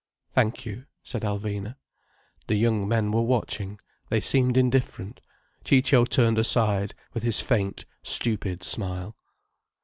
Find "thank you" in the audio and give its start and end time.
0.33-0.85